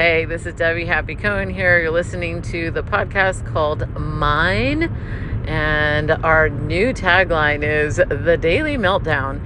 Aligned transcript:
Hey, 0.00 0.24
this 0.24 0.46
is 0.46 0.54
Debbie 0.54 0.86
Happy 0.86 1.14
Cohen 1.14 1.50
here. 1.50 1.78
You're 1.78 1.90
listening 1.90 2.40
to 2.44 2.70
the 2.70 2.82
podcast 2.82 3.44
called 3.52 3.86
Mine, 3.98 4.84
and 5.46 6.10
our 6.10 6.48
new 6.48 6.94
tagline 6.94 7.62
is 7.62 7.96
The 7.96 8.38
Daily 8.40 8.78
Meltdown. 8.78 9.42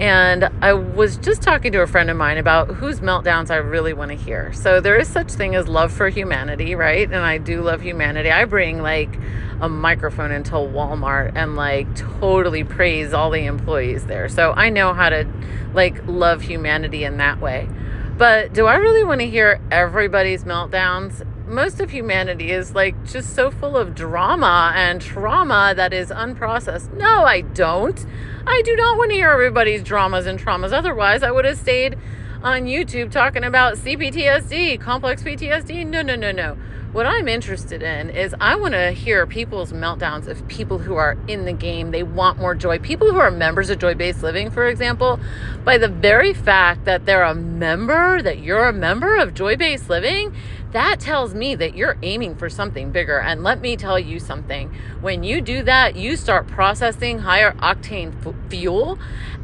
And 0.00 0.48
I 0.62 0.72
was 0.72 1.18
just 1.18 1.42
talking 1.42 1.70
to 1.72 1.82
a 1.82 1.86
friend 1.86 2.08
of 2.08 2.16
mine 2.16 2.38
about 2.38 2.68
whose 2.68 3.00
meltdowns 3.00 3.50
I 3.50 3.56
really 3.56 3.92
want 3.92 4.10
to 4.10 4.16
hear. 4.16 4.54
So 4.54 4.80
there 4.80 4.96
is 4.96 5.06
such 5.06 5.32
thing 5.32 5.54
as 5.54 5.68
love 5.68 5.92
for 5.92 6.08
humanity, 6.08 6.74
right? 6.74 7.06
And 7.06 7.16
I 7.16 7.36
do 7.36 7.60
love 7.60 7.82
humanity. 7.82 8.30
I 8.30 8.46
bring 8.46 8.80
like 8.80 9.14
a 9.60 9.68
microphone 9.68 10.32
into 10.32 10.52
Walmart 10.52 11.32
and 11.34 11.56
like 11.56 11.94
totally 11.94 12.64
praise 12.64 13.12
all 13.12 13.28
the 13.28 13.44
employees 13.44 14.06
there. 14.06 14.30
So 14.30 14.52
I 14.52 14.70
know 14.70 14.94
how 14.94 15.10
to 15.10 15.28
like 15.74 16.02
love 16.06 16.40
humanity 16.40 17.04
in 17.04 17.18
that 17.18 17.38
way. 17.38 17.68
But 18.20 18.52
do 18.52 18.66
I 18.66 18.74
really 18.74 19.02
want 19.02 19.22
to 19.22 19.30
hear 19.30 19.58
everybody's 19.70 20.44
meltdowns? 20.44 21.26
Most 21.48 21.80
of 21.80 21.88
humanity 21.88 22.50
is 22.50 22.74
like 22.74 22.94
just 23.06 23.34
so 23.34 23.50
full 23.50 23.78
of 23.78 23.94
drama 23.94 24.74
and 24.76 25.00
trauma 25.00 25.72
that 25.74 25.94
is 25.94 26.10
unprocessed. 26.10 26.92
No, 26.92 27.24
I 27.24 27.40
don't. 27.40 28.04
I 28.46 28.60
do 28.60 28.76
not 28.76 28.98
want 28.98 29.12
to 29.12 29.16
hear 29.16 29.30
everybody's 29.30 29.82
dramas 29.82 30.26
and 30.26 30.38
traumas. 30.38 30.70
Otherwise, 30.70 31.22
I 31.22 31.30
would 31.30 31.46
have 31.46 31.56
stayed 31.56 31.96
on 32.42 32.64
YouTube 32.64 33.10
talking 33.10 33.42
about 33.42 33.76
CPTSD, 33.76 34.78
complex 34.82 35.22
PTSD. 35.22 35.86
No, 35.86 36.02
no, 36.02 36.14
no, 36.14 36.30
no. 36.30 36.58
What 36.92 37.06
I'm 37.06 37.28
interested 37.28 37.84
in 37.84 38.10
is 38.10 38.34
I 38.40 38.56
want 38.56 38.74
to 38.74 38.90
hear 38.90 39.24
people's 39.24 39.72
meltdowns 39.72 40.26
of 40.26 40.48
people 40.48 40.78
who 40.78 40.96
are 40.96 41.16
in 41.28 41.44
the 41.44 41.52
game. 41.52 41.92
They 41.92 42.02
want 42.02 42.40
more 42.40 42.56
joy. 42.56 42.80
People 42.80 43.12
who 43.12 43.18
are 43.20 43.30
members 43.30 43.70
of 43.70 43.78
Joy 43.78 43.94
Based 43.94 44.24
Living, 44.24 44.50
for 44.50 44.66
example, 44.66 45.20
by 45.62 45.78
the 45.78 45.86
very 45.86 46.34
fact 46.34 46.86
that 46.86 47.06
they're 47.06 47.22
a 47.22 47.32
member, 47.32 48.20
that 48.22 48.40
you're 48.40 48.66
a 48.66 48.72
member 48.72 49.16
of 49.16 49.34
Joy 49.34 49.54
Based 49.54 49.88
Living, 49.88 50.34
that 50.72 50.98
tells 50.98 51.32
me 51.32 51.54
that 51.54 51.76
you're 51.76 51.96
aiming 52.02 52.34
for 52.34 52.50
something 52.50 52.90
bigger. 52.90 53.20
And 53.20 53.44
let 53.44 53.60
me 53.60 53.76
tell 53.76 53.98
you 53.98 54.18
something 54.18 54.74
when 55.00 55.22
you 55.22 55.40
do 55.40 55.62
that, 55.62 55.94
you 55.94 56.16
start 56.16 56.48
processing 56.48 57.20
higher 57.20 57.52
octane 57.52 58.14
f- 58.26 58.34
fuel, 58.50 58.98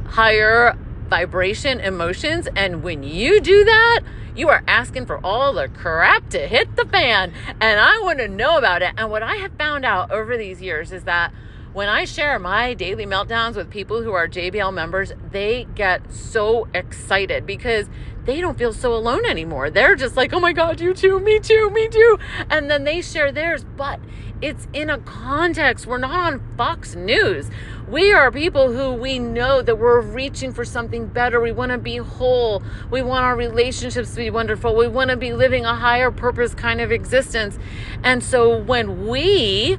higher 0.06 0.76
vibration 1.08 1.80
emotions. 1.80 2.48
And 2.56 2.82
when 2.82 3.02
you 3.02 3.40
do 3.40 3.64
that, 3.64 4.00
you 4.34 4.48
are 4.48 4.62
asking 4.68 5.06
for 5.06 5.24
all 5.24 5.52
the 5.52 5.68
crap 5.68 6.28
to 6.30 6.46
hit 6.46 6.76
the 6.76 6.84
fan. 6.84 7.32
And 7.60 7.80
I 7.80 8.00
want 8.02 8.18
to 8.18 8.28
know 8.28 8.58
about 8.58 8.82
it. 8.82 8.92
And 8.96 9.10
what 9.10 9.22
I 9.22 9.36
have 9.36 9.52
found 9.52 9.84
out 9.84 10.10
over 10.10 10.36
these 10.36 10.60
years 10.60 10.92
is 10.92 11.04
that 11.04 11.32
when 11.76 11.90
I 11.90 12.06
share 12.06 12.38
my 12.38 12.72
daily 12.72 13.04
meltdowns 13.04 13.54
with 13.54 13.68
people 13.68 14.02
who 14.02 14.14
are 14.14 14.26
JBL 14.26 14.72
members, 14.72 15.12
they 15.30 15.64
get 15.74 16.10
so 16.10 16.68
excited 16.72 17.44
because 17.44 17.90
they 18.24 18.40
don't 18.40 18.56
feel 18.56 18.72
so 18.72 18.94
alone 18.94 19.26
anymore. 19.26 19.68
They're 19.68 19.94
just 19.94 20.16
like, 20.16 20.32
oh 20.32 20.40
my 20.40 20.54
God, 20.54 20.80
you 20.80 20.94
too, 20.94 21.20
me 21.20 21.38
too, 21.38 21.68
me 21.68 21.86
too. 21.88 22.18
And 22.48 22.70
then 22.70 22.84
they 22.84 23.02
share 23.02 23.30
theirs, 23.30 23.66
but 23.76 24.00
it's 24.40 24.66
in 24.72 24.88
a 24.88 24.96
context. 25.00 25.86
We're 25.86 25.98
not 25.98 26.32
on 26.32 26.42
Fox 26.56 26.94
News. 26.94 27.50
We 27.86 28.10
are 28.10 28.32
people 28.32 28.72
who 28.72 28.94
we 28.94 29.18
know 29.18 29.60
that 29.60 29.76
we're 29.76 30.00
reaching 30.00 30.54
for 30.54 30.64
something 30.64 31.06
better. 31.06 31.42
We 31.42 31.52
want 31.52 31.72
to 31.72 31.78
be 31.78 31.98
whole. 31.98 32.62
We 32.90 33.02
want 33.02 33.26
our 33.26 33.36
relationships 33.36 34.12
to 34.12 34.16
be 34.16 34.30
wonderful. 34.30 34.74
We 34.74 34.88
want 34.88 35.10
to 35.10 35.16
be 35.18 35.34
living 35.34 35.66
a 35.66 35.74
higher 35.74 36.10
purpose 36.10 36.54
kind 36.54 36.80
of 36.80 36.90
existence. 36.90 37.58
And 38.02 38.24
so 38.24 38.56
when 38.58 39.06
we 39.06 39.76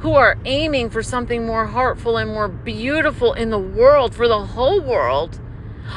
who 0.00 0.14
are 0.14 0.38
aiming 0.44 0.90
for 0.90 1.02
something 1.02 1.44
more 1.44 1.66
heartful 1.66 2.16
and 2.16 2.30
more 2.30 2.48
beautiful 2.48 3.32
in 3.32 3.50
the 3.50 3.58
world 3.58 4.14
for 4.14 4.28
the 4.28 4.46
whole 4.46 4.80
world 4.80 5.40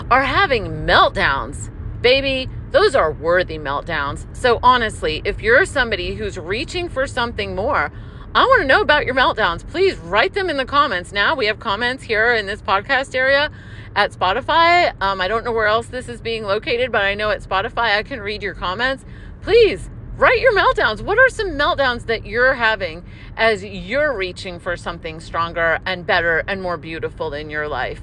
are 0.10 0.24
having 0.24 0.86
meltdowns. 0.86 1.70
Baby, 2.02 2.50
those 2.72 2.96
are 2.96 3.12
worthy 3.12 3.60
meltdowns. 3.60 4.26
So, 4.36 4.60
honestly, 4.64 5.22
if 5.24 5.42
you're 5.42 5.66
somebody 5.66 6.16
who's 6.16 6.38
reaching 6.38 6.90
for 6.90 7.06
something 7.06 7.56
more, 7.56 7.92
I 8.34 8.46
want 8.46 8.62
to 8.62 8.68
know 8.68 8.82
about 8.82 9.06
your 9.06 9.14
meltdowns. 9.14 9.68
Please 9.68 9.98
write 9.98 10.34
them 10.34 10.50
in 10.50 10.56
the 10.56 10.66
comments. 10.66 11.12
Now 11.12 11.36
we 11.36 11.48
have 11.48 11.60
comments 11.60 12.04
here 12.04 12.34
in 12.34 12.45
this 12.45 12.61
podcast 12.61 13.14
area 13.14 13.52
at 13.94 14.14
Spotify. 14.14 14.94
Um, 15.02 15.20
I 15.20 15.28
don't 15.28 15.44
know 15.44 15.52
where 15.52 15.67
else 15.67 15.88
this 15.88 16.08
is 16.08 16.22
being 16.22 16.45
located, 16.45 16.94
but 16.94 17.02
I 17.02 17.14
know 17.14 17.30
at 17.30 17.44
Spotify 17.44 17.98
I 17.98 18.04
can 18.04 18.22
read 18.22 18.42
your 18.42 18.54
comments. 18.56 19.04
Please 19.42 19.90
write 20.17 20.39
your 20.39 20.54
meltdowns. 20.54 21.02
What 21.02 21.17
are 21.17 21.30
some 21.30 21.52
meltdowns 21.52 22.05
that 22.05 22.26
you're 22.26 22.54
having 22.54 23.04
as 23.36 23.64
you're 23.64 24.16
reaching 24.16 24.60
for 24.60 24.77
something 24.77 25.20
stronger 25.20 25.80
and 25.86 26.05
better 26.05 26.44
and 26.48 26.61
more 26.61 26.77
beautiful 26.77 27.33
in 27.33 27.49
your 27.49 27.67
life? 27.67 28.02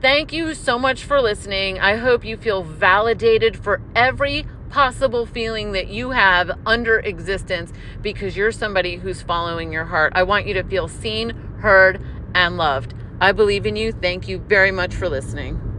Thank 0.00 0.32
you 0.32 0.54
so 0.54 0.78
much 0.78 1.04
for 1.04 1.20
listening. 1.20 1.78
I 1.78 1.96
hope 1.96 2.24
you 2.24 2.36
feel 2.36 2.62
validated 2.62 3.56
for 3.56 3.82
every 3.94 4.46
possible 4.70 5.26
feeling 5.26 5.72
that 5.72 5.88
you 5.88 6.10
have 6.10 6.50
under 6.64 7.00
existence 7.00 7.72
because 8.00 8.36
you're 8.36 8.52
somebody 8.52 8.96
who's 8.96 9.20
following 9.20 9.72
your 9.72 9.84
heart. 9.84 10.12
I 10.16 10.22
want 10.22 10.46
you 10.46 10.54
to 10.54 10.64
feel 10.64 10.88
seen, 10.88 11.30
heard, 11.60 12.00
and 12.34 12.56
loved. 12.56 12.94
I 13.20 13.32
believe 13.32 13.66
in 13.66 13.76
you. 13.76 13.92
Thank 13.92 14.28
you 14.28 14.38
very 14.38 14.70
much 14.70 14.94
for 14.94 15.08
listening. 15.08 15.69